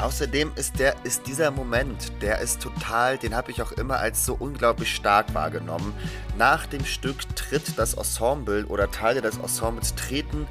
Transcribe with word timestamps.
außerdem 0.00 0.52
ist 0.54 0.78
der, 0.78 0.94
ist 1.04 1.26
dieser 1.26 1.50
Moment, 1.50 2.12
der 2.22 2.40
ist 2.40 2.60
total, 2.60 3.18
den 3.18 3.34
habe 3.34 3.50
ich 3.50 3.62
auch 3.62 3.72
immer 3.72 3.98
als 3.98 4.24
so 4.24 4.34
unglaublich 4.38 4.94
stark 4.94 5.34
wahrgenommen. 5.34 5.92
Nach 6.36 6.66
dem 6.66 6.84
Stück 6.84 7.34
tritt 7.36 7.78
das 7.78 7.94
Ensemble 7.94 8.64
oder 8.66 8.90
Teile 8.90 9.20
des 9.20 9.38
Ensembles 9.38 9.94
treten 9.94 10.46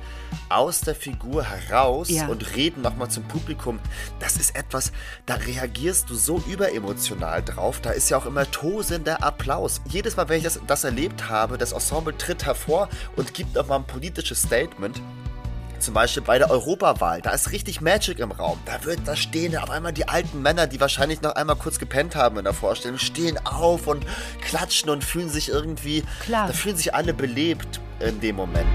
aus 0.49 0.81
der 0.81 0.95
Figur 0.95 1.44
heraus 1.44 2.09
Ja. 2.09 2.27
und 2.27 2.55
reden 2.55 2.81
nochmal 2.81 3.09
zum 3.09 3.23
Publikum. 3.23 3.80
Das 4.20 4.36
ist 4.36 4.55
etwas, 4.55 4.91
da 5.25 5.36
reagierst 5.36 6.09
du 6.09 6.16
so 6.16 6.43
überemotional 6.48 7.43
drauf. 7.43 7.79
Da 7.82 7.91
ist 7.91 8.09
ja 8.09 8.18
auch 8.18 8.25
immer 8.25 8.50
tosender 8.52 9.23
Applaus. 9.23 9.82
Jedes 9.89 10.18
Mal, 10.18 10.27
wenn 10.29 10.38
ich 10.39 10.43
das, 10.43 10.59
das 10.68 10.84
erlebt 10.84 11.29
habe, 11.29 11.57
das 11.57 11.71
Ensemble 11.71 12.18
tritt 12.18 12.45
hervor 12.45 12.89
und 13.16 13.34
gibt 13.34 13.55
nochmal 13.55 13.79
ein 13.79 13.88
politisches 13.88 14.41
Statement. 14.41 15.02
Zum 15.80 15.94
Beispiel 15.94 16.23
bei 16.23 16.38
der 16.40 16.49
Europawahl, 16.49 17.22
da 17.22 17.31
ist 17.31 17.52
richtig 17.52 17.81
Magic 17.81 18.20
im 18.20 18.31
Raum. 18.31 18.59
Da 18.66 18.84
wird, 18.84 18.99
da 19.05 19.16
stehen 19.16 19.55
auf 19.58 19.70
einmal 19.70 19.94
die 19.94 20.08
alten 20.08 20.41
Männer, 20.41 20.66
die 20.68 20.80
wahrscheinlich 20.80 21.22
noch 21.22 21.35
einmal 21.35 21.55
kurz 21.55 21.77
gepennt 21.77 22.16
haben 22.16 22.38
in 22.38 22.44
der 22.45 22.54
Vorstellung, 22.54 22.98
stehen 22.98 23.38
auf 23.45 23.88
und 23.88 24.05
klatschen 24.41 24.90
und 24.90 25.04
fühlen 25.04 25.30
sich 25.30 25.49
irgendwie, 25.49 26.04
Klar. 26.23 26.48
da 26.48 26.54
fühlen 26.54 26.76
sich 26.76 26.95
alle 26.95 27.13
belebt 27.13 27.80
in 27.99 28.20
dem 28.20 28.35
Moment. 28.38 28.68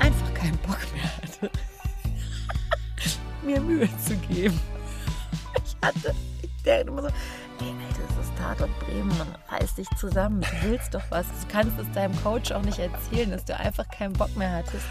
einfach 0.00 0.34
keinen 0.34 0.58
Bock 0.58 0.78
mehr 0.94 1.10
hatte, 1.22 1.50
mir 3.42 3.60
Mühe 3.60 3.88
zu 4.06 4.16
geben. 4.28 4.58
Ich 5.64 5.76
hatte, 5.86 6.14
ich 6.42 6.50
dachte 6.64 6.88
immer 6.88 7.02
so, 7.02 7.08
ey, 7.62 7.74
Alter, 7.86 8.02
das 8.08 8.26
ist 8.26 8.36
Tatort 8.36 8.78
Bremen, 8.80 9.16
man 9.18 9.28
reiß 9.48 9.74
dich 9.74 9.88
zusammen, 9.98 10.40
du 10.40 10.68
willst 10.68 10.94
doch 10.94 11.02
was. 11.10 11.26
Du 11.26 11.48
kannst 11.48 11.78
es 11.78 11.90
deinem 11.92 12.20
Coach 12.22 12.52
auch 12.52 12.62
nicht 12.62 12.78
erzählen, 12.78 13.30
dass 13.30 13.44
du 13.44 13.56
einfach 13.56 13.88
keinen 13.88 14.12
Bock 14.12 14.34
mehr 14.36 14.50
hattest. 14.50 14.84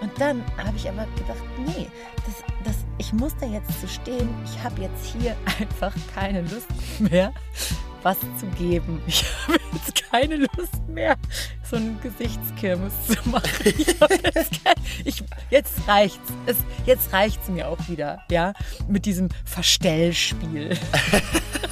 Und 0.00 0.10
dann 0.20 0.44
habe 0.58 0.76
ich 0.76 0.88
aber 0.88 1.06
gedacht, 1.16 1.42
nee, 1.64 1.88
das, 2.26 2.34
das, 2.64 2.76
ich 2.98 3.12
muss 3.12 3.36
da 3.40 3.46
jetzt 3.46 3.80
zu 3.80 3.86
stehen. 3.86 4.28
Ich 4.44 4.62
habe 4.62 4.82
jetzt 4.82 5.14
hier 5.16 5.36
einfach 5.60 5.94
keine 6.14 6.42
Lust 6.42 6.66
mehr, 6.98 7.32
was 8.02 8.18
zu 8.38 8.46
geben. 8.58 9.00
Ich 9.06 9.24
habe 9.46 9.60
jetzt 9.72 10.10
keine 10.10 10.36
Lust 10.36 10.88
mehr, 10.88 11.16
so 11.62 11.76
einen 11.76 12.00
Gesichtskirmes 12.00 12.92
zu 13.06 13.28
machen. 13.28 13.48
Ich 13.64 13.86
jetzt, 13.86 14.64
kein, 14.64 14.74
ich, 15.04 15.24
jetzt 15.50 15.88
reicht's. 15.88 16.32
Es, 16.46 16.56
jetzt 16.84 17.12
reicht's 17.12 17.48
mir 17.48 17.68
auch 17.68 17.78
wieder, 17.88 18.22
ja, 18.28 18.54
mit 18.88 19.06
diesem 19.06 19.28
Verstellspiel. 19.44 20.76